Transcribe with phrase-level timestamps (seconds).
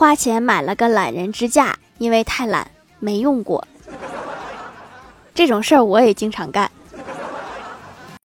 [0.00, 3.68] 花钱买了个懒人支架，因为太懒没用过。
[5.34, 6.70] 这种事儿我也经常干。